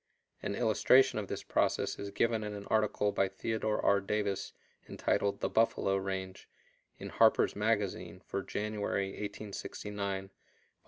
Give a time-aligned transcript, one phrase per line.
[0.41, 4.01] An illustration of this process is given in an article by Theodore R.
[4.01, 4.51] Davis,
[4.89, 6.49] entitled "The Buffalo Range,"
[6.97, 10.29] in Harper's Magazine for January, 1869, Vol.